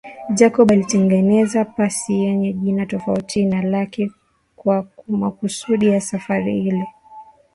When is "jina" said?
2.53-2.85